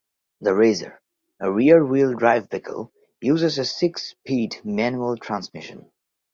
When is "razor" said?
0.55-0.99